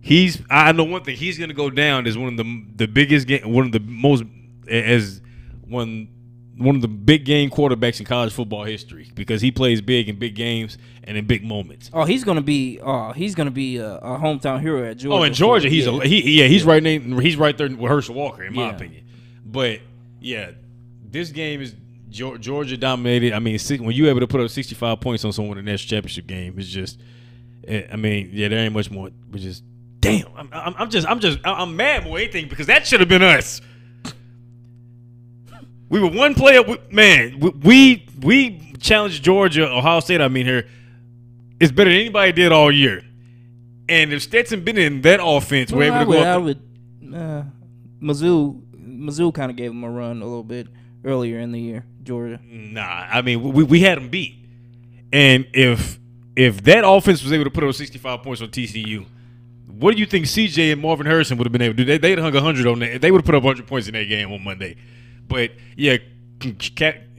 he's 0.00 0.40
I 0.50 0.72
know 0.72 0.84
one 0.84 1.02
thing 1.04 1.16
he's 1.16 1.38
gonna 1.38 1.54
go 1.54 1.70
down 1.70 2.06
as 2.06 2.16
one 2.16 2.28
of 2.28 2.36
the 2.36 2.64
the 2.76 2.86
biggest 2.88 3.26
game 3.26 3.52
one 3.52 3.66
of 3.66 3.72
the 3.72 3.80
most 3.80 4.24
as 4.68 5.20
one 5.66 6.08
one 6.56 6.74
of 6.74 6.82
the 6.82 6.88
big 6.88 7.24
game 7.24 7.50
quarterbacks 7.50 8.00
in 8.00 8.06
college 8.06 8.32
football 8.32 8.64
history 8.64 9.08
because 9.14 9.40
he 9.40 9.52
plays 9.52 9.80
big 9.80 10.08
in 10.08 10.18
big 10.18 10.34
games 10.34 10.76
and 11.04 11.16
in 11.16 11.24
big 11.24 11.44
moments. 11.44 11.88
Oh, 11.92 12.04
he's 12.04 12.24
gonna 12.24 12.42
be. 12.42 12.80
Oh, 12.82 13.12
he's 13.12 13.36
gonna 13.36 13.52
be 13.52 13.76
a, 13.76 13.94
a 13.98 14.18
hometown 14.18 14.60
hero 14.60 14.82
at 14.84 14.96
Georgia. 14.98 15.20
Oh, 15.20 15.22
in 15.22 15.32
Georgia, 15.34 15.68
he's 15.68 15.86
yeah. 15.86 16.00
a 16.02 16.04
he 16.06 16.40
yeah 16.40 16.46
he's 16.46 16.64
right 16.64 16.82
name 16.82 17.16
he's 17.20 17.36
right 17.36 17.56
there 17.56 17.68
with 17.68 17.88
Herschel 17.88 18.16
Walker 18.16 18.42
in 18.42 18.54
my 18.54 18.62
Yeah. 18.70 18.74
opinion. 18.76 19.04
But 19.46 19.80
yeah, 20.20 20.50
this 21.08 21.30
game 21.30 21.60
is 21.62 21.76
Georgia 22.10 22.76
dominated. 22.76 23.34
I 23.34 23.38
mean, 23.38 23.58
when 23.78 23.92
you're 23.92 24.08
able 24.08 24.20
to 24.20 24.26
put 24.26 24.40
up 24.40 24.50
65 24.50 25.00
points 25.00 25.24
on 25.24 25.32
someone 25.32 25.58
in 25.58 25.64
the 25.64 25.70
national 25.70 25.90
championship 25.90 26.26
game, 26.26 26.54
it's 26.58 26.68
just. 26.68 26.98
Eh, 27.68 27.86
I 27.92 27.96
mean, 27.96 28.30
yeah, 28.32 28.48
there 28.48 28.58
ain't 28.58 28.74
much 28.74 28.90
more. 28.90 29.10
But 29.30 29.40
just 29.40 29.62
damn, 30.00 30.26
I'm, 30.36 30.48
I'm, 30.52 30.74
I'm 30.78 30.90
just 30.90 31.06
I'm 31.06 31.20
just 31.20 31.38
I'm 31.44 31.76
mad 31.76 32.04
more 32.04 32.18
anything 32.18 32.48
because 32.48 32.66
that 32.66 32.86
should 32.86 33.00
have 33.00 33.08
been 33.08 33.22
us. 33.22 33.60
We 35.88 36.00
were 36.00 36.10
one 36.10 36.34
player. 36.34 36.62
We, 36.62 36.78
man, 36.90 37.40
we, 37.40 37.50
we 37.50 38.06
we 38.20 38.72
challenged 38.78 39.22
Georgia, 39.22 39.70
Ohio 39.70 40.00
State. 40.00 40.20
I 40.20 40.28
mean, 40.28 40.44
here 40.44 40.66
it's 41.60 41.72
better 41.72 41.90
than 41.90 41.98
anybody 41.98 42.32
did 42.32 42.52
all 42.52 42.70
year. 42.70 43.02
And 43.88 44.12
if 44.12 44.22
Stetson 44.22 44.64
been 44.64 44.76
in 44.76 45.00
that 45.02 45.20
offense, 45.22 45.72
we're 45.72 45.84
able 45.84 46.00
to 46.00 46.06
would, 46.06 46.14
go. 46.14 46.22
I 46.22 46.36
Up 46.36 46.42
would. 46.42 46.62
Uh, 47.14 47.42
Mizzou, 48.02 48.60
Mizzou 48.76 49.32
kind 49.34 49.50
of 49.50 49.56
gave 49.56 49.70
them 49.70 49.82
a 49.82 49.90
run 49.90 50.20
a 50.20 50.26
little 50.26 50.44
bit 50.44 50.68
earlier 51.04 51.38
in 51.38 51.52
the 51.52 51.60
year. 51.60 51.84
Georgia. 52.02 52.40
nah, 52.42 53.06
I 53.10 53.20
mean, 53.20 53.42
we, 53.42 53.64
we 53.64 53.80
had 53.80 53.98
them 53.98 54.08
beat. 54.08 54.36
And 55.12 55.46
if 55.52 55.98
if 56.38 56.62
that 56.62 56.84
offense 56.86 57.20
was 57.24 57.32
able 57.32 57.42
to 57.42 57.50
put 57.50 57.64
up 57.64 57.74
65 57.74 58.22
points 58.22 58.40
on 58.40 58.48
TCU, 58.48 59.04
what 59.66 59.94
do 59.94 59.98
you 59.98 60.06
think 60.06 60.26
CJ 60.26 60.72
and 60.72 60.80
Marvin 60.80 61.04
Harrison 61.04 61.36
would 61.36 61.46
have 61.46 61.52
been 61.52 61.62
able 61.62 61.74
to 61.74 61.78
do? 61.78 61.84
They, 61.84 61.98
they'd 61.98 62.18
hung 62.20 62.32
100 62.32 62.64
on 62.64 62.78
that. 62.78 63.00
They 63.00 63.10
would 63.10 63.22
have 63.22 63.26
put 63.26 63.34
up 63.34 63.42
100 63.42 63.66
points 63.66 63.88
in 63.88 63.94
that 63.94 64.04
game 64.04 64.30
on 64.30 64.44
Monday. 64.44 64.76
But, 65.26 65.50
yeah, 65.76 65.96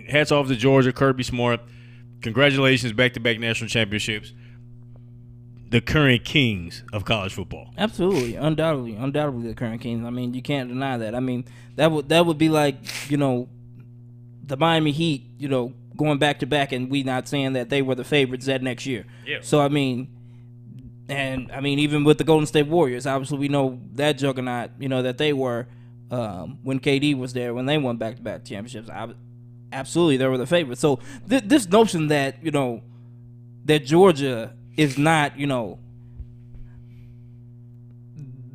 hats 0.07 0.31
off 0.31 0.47
to 0.47 0.55
Georgia, 0.55 0.93
Kirby 0.93 1.23
Smart. 1.23 1.59
Congratulations, 2.21 2.93
back-to-back 2.93 3.39
national 3.39 3.67
championships. 3.67 4.31
The 5.67 5.81
current 5.81 6.23
kings 6.23 6.85
of 6.93 7.03
college 7.03 7.33
football. 7.33 7.73
Absolutely, 7.77 8.35
undoubtedly, 8.35 8.95
undoubtedly 8.95 9.49
the 9.49 9.53
current 9.53 9.81
Kings. 9.81 10.05
I 10.05 10.11
mean, 10.11 10.33
you 10.33 10.41
can't 10.41 10.69
deny 10.69 10.97
that. 10.97 11.13
I 11.13 11.19
mean, 11.19 11.45
that 11.75 11.91
would 11.91 12.09
that 12.09 12.25
would 12.25 12.39
be 12.39 12.49
like 12.49 12.77
you 13.11 13.17
know, 13.17 13.47
the 14.43 14.57
Miami 14.57 14.91
Heat. 14.91 15.29
You 15.37 15.47
know, 15.47 15.73
going 15.99 16.17
back 16.17 16.39
to 16.39 16.47
back, 16.47 16.71
and 16.71 16.89
we 16.89 17.03
not 17.03 17.27
saying 17.27 17.53
that 17.53 17.69
they 17.69 17.81
were 17.81 17.93
the 17.93 18.05
favorites 18.05 18.45
that 18.45 18.63
next 18.63 18.85
year. 18.85 19.05
Yeah. 19.27 19.39
So 19.41 19.59
I 19.59 19.67
mean, 19.67 20.07
and 21.09 21.51
I 21.51 21.59
mean, 21.59 21.77
even 21.79 22.05
with 22.05 22.17
the 22.17 22.23
Golden 22.23 22.47
State 22.47 22.67
Warriors, 22.67 23.05
obviously 23.05 23.37
we 23.37 23.49
know 23.49 23.79
that 23.95 24.13
juggernaut. 24.13 24.71
You 24.79 24.87
know 24.87 25.01
that 25.01 25.17
they 25.17 25.33
were 25.33 25.67
um, 26.09 26.59
when 26.63 26.79
KD 26.79 27.17
was 27.17 27.33
there 27.33 27.53
when 27.53 27.65
they 27.65 27.77
won 27.77 27.97
back 27.97 28.15
to 28.15 28.21
back 28.21 28.45
championships. 28.45 28.89
I, 28.89 29.09
absolutely, 29.73 30.17
they 30.17 30.25
were 30.25 30.37
the 30.37 30.47
favorites. 30.47 30.79
So 30.79 30.99
th- 31.27 31.43
this 31.43 31.67
notion 31.67 32.07
that 32.07 32.43
you 32.43 32.51
know 32.51 32.81
that 33.65 33.85
Georgia 33.85 34.55
is 34.77 34.97
not 34.97 35.37
you 35.37 35.47
know 35.47 35.79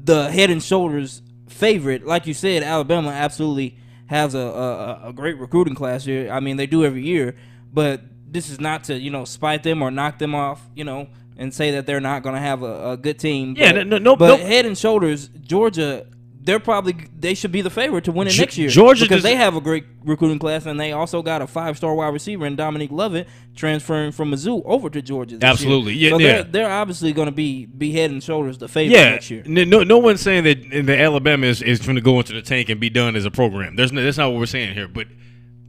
the 0.03 0.31
head 0.31 0.49
and 0.49 0.63
shoulders 0.63 1.21
favorite. 1.47 2.07
Like 2.07 2.27
you 2.27 2.33
said, 2.33 2.63
Alabama 2.63 3.11
absolutely 3.11 3.77
has 4.07 4.35
a, 4.35 4.39
a, 4.39 5.09
a 5.09 5.13
great 5.13 5.39
recruiting 5.39 5.75
class 5.75 6.05
here. 6.05 6.31
I 6.31 6.41
mean, 6.41 6.57
they 6.57 6.67
do 6.67 6.85
every 6.85 7.03
year, 7.05 7.35
but 7.73 8.03
this 8.31 8.51
is 8.51 8.61
not 8.61 8.85
to 8.85 8.99
you 8.99 9.11
know 9.11 9.25
spite 9.25 9.63
them 9.63 9.83
or 9.83 9.91
knock 9.91 10.19
them 10.19 10.35
off, 10.35 10.61
you 10.75 10.85
know, 10.85 11.09
and 11.37 11.53
say 11.55 11.71
that 11.73 11.87
they're 11.87 12.01
not 12.01 12.23
going 12.23 12.35
to 12.35 12.41
have 12.41 12.63
a, 12.63 12.91
a 12.93 12.97
good 12.97 13.19
team. 13.19 13.55
Yeah, 13.57 13.73
but, 13.73 13.87
no- 13.87 13.99
no- 13.99 14.17
but 14.17 14.39
no- 14.41 14.45
head 14.47 14.67
and 14.67 14.77
shoulders, 14.77 15.29
Georgia. 15.29 16.07
They're 16.45 16.61
probably 16.61 16.95
they 17.19 17.33
should 17.35 17.53
be 17.53 17.63
the 17.63 17.71
favorite 17.71 18.05
to 18.05 18.13
win 18.13 18.29
it 18.29 18.39
next 18.39 18.59
year. 18.59 18.69
Georgia 18.69 19.07
because 19.07 19.23
they 19.23 19.35
have 19.35 19.57
a 19.57 19.63
great 19.63 19.85
recruiting 20.05 20.39
class 20.39 20.67
and 20.67 20.79
they 20.79 20.93
also 20.93 21.23
got 21.23 21.41
a 21.41 21.47
five 21.47 21.79
star 21.79 21.95
wide 21.95 22.13
receiver 22.13 22.45
in 22.45 22.55
Dominic 22.55 22.91
Lovett 22.91 23.27
transferring 23.57 24.13
from 24.13 24.31
Mizzou 24.31 24.61
over 24.67 24.91
to 24.91 25.01
Georgia. 25.01 25.39
Absolutely. 25.41 25.95
year. 25.95 26.11
Yeah, 26.11 26.17
so 26.17 26.23
yeah. 26.23 26.33
They're, 26.33 26.45
they're 26.45 26.71
obviously 26.71 27.15
going 27.15 27.27
to 27.27 27.33
be 27.33 27.65
be 27.65 27.93
head 27.93 28.11
and 28.11 28.23
shoulders 28.23 28.59
the 28.59 28.69
favorite 28.69 28.95
Yeah, 28.95 29.11
next 29.11 29.31
year. 29.31 29.43
no, 29.47 29.83
no 29.85 29.97
one's 29.99 30.21
saying 30.21 30.45
that 30.45 30.87
the 30.87 31.01
Alabama 31.01 31.47
is, 31.47 31.63
is 31.63 31.81
going 31.81 31.97
to 31.97 32.03
go 32.03 32.19
into 32.19 32.35
the 32.35 32.43
tank 32.43 32.69
and 32.69 32.79
be 32.79 32.91
done 32.91 33.17
as 33.17 33.25
a 33.25 33.31
program. 33.31 33.77
There's 33.77 33.91
no, 33.93 34.05
that's 34.05 34.19
not 34.19 34.31
what 34.31 34.39
we're 34.39 34.45
saying 34.47 34.75
here. 34.75 34.87
But 34.87 35.09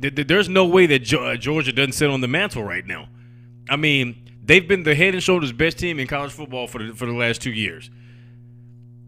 th- 0.02 0.14
th- 0.16 0.28
there's 0.28 0.50
no 0.50 0.66
way 0.66 0.88
that 0.88 1.14
uh, 1.14 1.38
Georgia 1.38 1.72
doesn't 1.72 1.94
sit 1.94 2.10
on 2.10 2.20
the 2.20 2.28
mantle 2.28 2.64
right 2.66 2.86
now. 2.86 3.08
I 3.70 3.78
mean, 3.78 4.30
they've 4.44 4.68
been 4.68 4.84
the 4.84 4.94
head 4.94 5.14
and 5.14 5.24
shoulders 5.24 5.54
best 5.54 5.80
team 5.80 6.00
in 6.00 6.08
college 6.08 6.34
football 6.34 6.68
for 6.68 6.84
the, 6.84 6.94
for 6.94 7.06
the 7.06 7.14
last 7.14 7.42
two 7.42 7.52
years, 7.54 7.90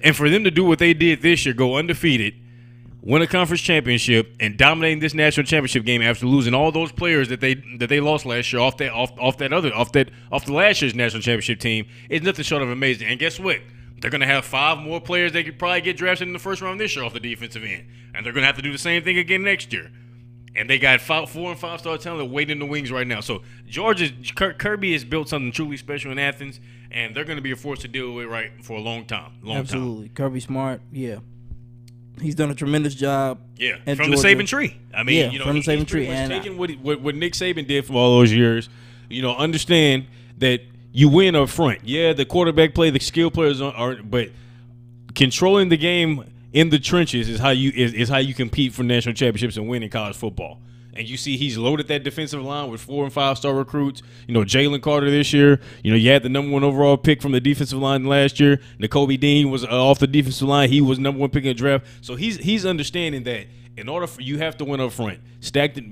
and 0.04 0.16
for 0.16 0.30
them 0.30 0.44
to 0.44 0.51
do 0.51 0.63
what 0.63 0.80
they 0.80 0.94
did 0.94 1.22
this 1.22 1.46
year, 1.46 1.54
go 1.54 1.77
undefeated, 1.77 2.34
win 3.01 3.22
a 3.22 3.27
conference 3.27 3.62
championship, 3.62 4.36
and 4.39 4.58
dominating 4.58 5.00
this 5.00 5.13
national 5.13 5.46
championship 5.46 5.86
game 5.86 6.01
after 6.01 6.25
losing 6.25 6.54
all 6.54 6.72
those 6.72 6.92
players 6.92 7.30
that 7.30 7.39
they 7.39 7.56
that 7.80 7.88
they 7.88 8.00
lost 8.00 8.25
last 8.25 8.51
year 8.51 8.62
off 8.62 8.77
that 8.77 8.92
off, 8.92 9.12
off 9.20 9.38
that 9.38 9.54
other 9.54 9.74
off 9.74 9.92
that 9.94 10.12
off 10.32 10.46
the 10.46 10.54
last 10.54 10.82
year's 10.82 10.96
national 10.96 11.22
championship 11.22 11.60
team 11.60 11.88
is 12.10 12.22
nothing 12.22 12.44
short 12.44 12.62
of 12.62 12.70
amazing. 12.70 13.08
And 13.08 13.20
guess 13.20 13.39
what? 13.39 13.60
They're 14.00 14.12
gonna 14.12 14.27
have 14.27 14.46
five 14.46 14.77
more 14.77 15.01
players 15.01 15.32
they 15.32 15.44
could 15.44 15.58
probably 15.58 15.82
get 15.82 15.98
drafted 15.98 16.27
in 16.27 16.34
the 16.34 16.39
first 16.39 16.62
round 16.62 16.80
this 16.80 16.96
year 16.96 17.04
off 17.04 17.13
the 17.13 17.20
defensive 17.20 17.63
end, 17.63 17.86
and 18.13 18.25
they're 18.25 18.34
gonna 18.34 18.46
have 18.46 18.58
to 18.58 18.62
do 18.62 18.72
the 18.72 18.77
same 18.77 19.04
thing 19.04 19.18
again 19.18 19.44
next 19.44 19.74
year. 19.74 19.92
And 20.57 20.67
they 20.69 20.79
got 20.79 20.99
five, 21.01 21.29
four 21.29 21.51
and 21.51 21.59
five 21.59 21.79
star 21.79 21.97
talent 21.97 22.31
waiting 22.31 22.53
in 22.53 22.59
the 22.59 22.65
wings 22.65 22.91
right 22.91 23.05
now. 23.05 23.19
So 23.21 23.43
Georgia 23.67 24.09
Kirby 24.35 24.93
has 24.93 25.03
built 25.05 25.29
something 25.29 25.51
truly 25.51 25.77
special 25.77 26.11
in 26.11 26.17
Athens, 26.19 26.59
and 26.91 27.15
they're 27.15 27.25
going 27.25 27.37
to 27.37 27.43
be 27.43 27.51
a 27.51 27.55
force 27.55 27.79
to 27.81 27.87
deal 27.87 28.11
with 28.13 28.25
right 28.27 28.51
for 28.63 28.73
a 28.77 28.81
long 28.81 29.05
time. 29.05 29.33
Long 29.43 29.55
time. 29.57 29.61
Absolutely. 29.61 30.09
Kirby 30.09 30.39
Smart, 30.39 30.81
yeah. 30.91 31.17
He's 32.19 32.33
done 32.33 32.49
a 32.49 32.55
tremendous 32.55 32.95
job. 32.95 33.39
Yeah, 33.57 33.75
from 33.93 34.09
the 34.09 34.17
Georgia. 34.17 34.27
Saban 34.35 34.47
tree. 34.47 34.75
I 34.95 35.03
mean, 35.03 35.17
Yeah, 35.17 35.29
you 35.29 35.37
know, 35.37 35.45
from 35.45 35.57
the 35.57 35.61
Saban 35.61 35.85
tree, 35.87 36.07
and 36.07 36.33
I- 36.33 36.37
taking 36.39 36.57
what, 36.57 36.71
he- 36.71 36.75
what 36.77 36.99
what 37.01 37.13
Nick 37.15 37.33
Saban 37.33 37.67
did 37.67 37.85
for 37.85 37.93
all 37.93 38.17
those 38.17 38.33
years. 38.33 38.67
You 39.09 39.21
know, 39.21 39.35
understand 39.35 40.07
that 40.39 40.61
you 40.91 41.09
win 41.09 41.35
up 41.35 41.49
front. 41.49 41.81
Yeah, 41.83 42.13
the 42.13 42.25
quarterback 42.25 42.73
play, 42.73 42.89
the 42.89 42.99
skill 42.99 43.29
players 43.29 43.61
are 43.61 43.97
but 43.97 44.29
controlling 45.13 45.69
the 45.69 45.77
game 45.77 46.23
in 46.54 46.70
the 46.70 46.80
trenches 46.80 47.30
is 47.30 47.39
how 47.39 47.50
you 47.50 47.72
is, 47.75 47.94
is 47.94 48.10
how 48.10 48.18
you 48.18 48.34
compete 48.34 48.74
for 48.74 48.84
national 48.84 49.16
championships 49.16 49.58
and 49.58 49.68
win 49.68 49.84
in 49.84 49.89
college 49.89 50.16
football. 50.16 50.60
And 50.98 51.08
you 51.08 51.16
see, 51.16 51.38
he's 51.38 51.60
loaded 51.60 51.88
that 51.89 52.04
defensive 52.04 52.42
line 52.42 52.72
with 52.72 52.82
four 52.82 53.04
and 53.04 53.13
five 53.13 53.38
star 53.38 53.54
recruits. 53.54 54.01
You 54.27 54.34
know, 54.34 54.42
Jalen 54.42 54.82
Carter 54.82 55.12
this 55.12 55.32
year. 55.32 55.60
You 55.84 55.92
know, 55.92 55.98
you 55.98 56.10
had 56.10 56.24
the 56.24 56.30
number 56.30 56.51
one 56.51 56.63
overall 56.63 56.98
pick 56.98 57.22
from 57.22 57.34
the 57.34 57.39
defensive 57.39 57.77
line 57.77 58.06
last 58.06 58.39
year. 58.39 58.60
Nakobe 58.80 59.20
Dean 59.20 59.51
was 59.51 59.63
uh, 59.63 59.68
off 59.68 60.00
the 60.00 60.08
defensive 60.08 60.48
line. 60.48 60.70
He 60.70 60.82
was 60.82 60.98
number 60.98 61.20
one 61.20 61.30
pick 61.30 61.44
in 61.44 61.50
the 61.50 61.54
draft. 61.54 61.86
So 62.01 62.16
he's 62.16 62.38
he's 62.38 62.66
understanding 62.66 63.24
that 63.24 63.46
in 63.77 63.88
order 63.88 64.08
for 64.08 64.22
you 64.22 64.39
have 64.39 64.58
to 64.58 64.66
win 64.66 64.82
up 64.82 64.92
front, 64.92 65.20
stacked, 65.39 65.77
you 65.77 65.86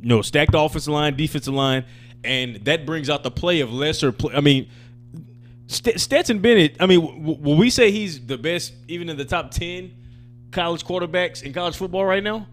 know, 0.00 0.22
stacked 0.22 0.54
offensive 0.54 0.94
line, 0.94 1.14
defensive 1.14 1.52
line, 1.52 1.84
and 2.24 2.56
that 2.64 2.86
brings 2.86 3.10
out 3.10 3.22
the 3.22 3.30
play 3.30 3.60
of 3.60 3.70
lesser. 3.70 4.12
Play. 4.12 4.34
I 4.34 4.40
mean, 4.40 4.70
St- 5.66 6.00
Stetson 6.00 6.40
Bennett. 6.40 6.76
I 6.80 6.86
mean, 6.86 7.00
w- 7.00 7.38
will 7.40 7.56
we 7.56 7.70
say 7.70 7.90
he's 7.90 8.24
the 8.24 8.38
best, 8.38 8.72
even 8.88 9.08
in 9.08 9.16
the 9.16 9.24
top 9.24 9.50
ten 9.50 9.92
college 10.52 10.84
quarterbacks 10.84 11.42
in 11.42 11.52
college 11.52 11.76
football 11.76 12.04
right 12.04 12.22
now? 12.22 12.46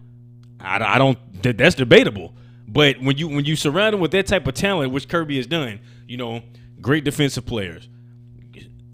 I, 0.60 0.94
I 0.94 0.98
don't. 0.98 1.18
That, 1.42 1.58
that's 1.58 1.74
debatable. 1.74 2.34
But 2.66 3.00
when 3.00 3.16
you 3.18 3.28
when 3.28 3.44
you 3.44 3.56
surround 3.56 3.94
him 3.94 4.00
with 4.00 4.10
that 4.12 4.26
type 4.26 4.46
of 4.46 4.54
talent, 4.54 4.92
which 4.92 5.08
Kirby 5.08 5.36
has 5.36 5.46
done, 5.46 5.80
you 6.08 6.16
know, 6.16 6.42
great 6.80 7.04
defensive 7.04 7.46
players, 7.46 7.88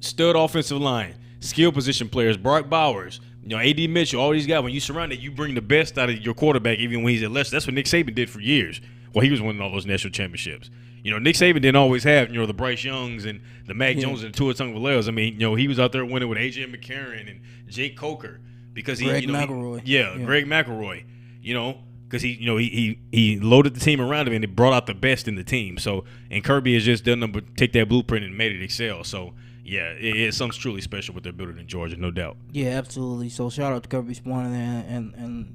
stud 0.00 0.36
offensive 0.36 0.78
line, 0.78 1.14
skill 1.40 1.72
position 1.72 2.08
players, 2.08 2.36
Brock 2.36 2.68
Bowers, 2.68 3.20
you 3.42 3.48
know, 3.50 3.58
AD 3.58 3.88
Mitchell, 3.90 4.20
all 4.20 4.30
these 4.32 4.46
guys. 4.46 4.62
When 4.62 4.72
you 4.72 4.80
surround 4.80 5.12
it, 5.12 5.20
you 5.20 5.30
bring 5.30 5.54
the 5.54 5.62
best 5.62 5.98
out 5.98 6.10
of 6.10 6.20
your 6.20 6.34
quarterback, 6.34 6.78
even 6.78 7.02
when 7.02 7.12
he's 7.14 7.22
at 7.22 7.30
less. 7.30 7.50
That's 7.50 7.66
what 7.66 7.74
Nick 7.74 7.86
Saban 7.86 8.14
did 8.14 8.28
for 8.28 8.40
years. 8.40 8.80
Well, 9.14 9.24
he 9.24 9.30
was 9.30 9.40
winning 9.40 9.60
all 9.62 9.70
those 9.72 9.86
national 9.86 10.12
championships. 10.12 10.70
You 11.02 11.10
know, 11.12 11.18
Nick 11.18 11.34
Saban 11.36 11.54
didn't 11.54 11.76
always 11.76 12.04
have, 12.04 12.30
you 12.30 12.38
know, 12.38 12.46
the 12.46 12.52
Bryce 12.54 12.84
Youngs 12.84 13.24
and 13.24 13.40
the 13.66 13.72
Mac 13.74 13.96
Jones 13.96 14.22
and 14.22 14.32
the 14.34 14.36
Tua 14.36 14.52
Tagovailoas. 14.54 15.08
I 15.08 15.12
mean, 15.12 15.34
you 15.34 15.40
know, 15.40 15.54
he 15.54 15.66
was 15.66 15.80
out 15.80 15.92
there 15.92 16.04
winning 16.04 16.28
with 16.28 16.36
AJ 16.38 16.74
McCarron 16.74 17.30
and 17.30 17.40
Jake 17.68 17.96
Coker 17.96 18.40
because 18.74 18.98
he, 18.98 19.06
Greg 19.06 19.22
you 19.22 19.32
know, 19.32 19.74
he- 19.76 19.94
yeah, 19.96 20.14
Yeah. 20.16 20.24
Greg 20.24 20.46
McElroy. 20.46 21.04
You 21.42 21.54
know, 21.54 21.78
because 22.06 22.20
he, 22.22 22.32
you 22.32 22.44
know, 22.44 22.58
he, 22.58 22.68
he 23.10 23.18
he 23.18 23.40
loaded 23.40 23.72
the 23.74 23.80
team 23.80 23.98
around 24.00 24.28
him 24.28 24.34
and 24.34 24.44
it 24.44 24.54
brought 24.54 24.74
out 24.74 24.86
the 24.86 24.94
best 24.94 25.26
in 25.26 25.36
the 25.36 25.44
team. 25.44 25.78
So, 25.78 26.04
and 26.30 26.44
Kirby 26.44 26.74
has 26.74 26.84
just 26.84 27.04
done 27.04 27.20
number 27.20 27.40
take 27.56 27.72
that 27.72 27.88
blueprint 27.88 28.24
and 28.26 28.36
made 28.36 28.52
it 28.52 28.62
excel. 28.62 29.02
So, 29.04 29.32
yeah, 29.64 29.92
it, 29.92 30.16
it's 30.16 30.36
something 30.36 30.60
truly 30.60 30.82
special 30.82 31.14
what 31.14 31.22
they're 31.22 31.32
building 31.32 31.56
in 31.58 31.66
Georgia, 31.66 31.96
no 31.96 32.10
doubt. 32.10 32.36
Yeah, 32.52 32.70
absolutely. 32.72 33.30
So 33.30 33.48
shout 33.48 33.72
out 33.72 33.84
to 33.84 33.88
Kirby 33.88 34.12
Smart 34.12 34.44
and 34.46 34.54
and, 34.86 35.14
and 35.14 35.46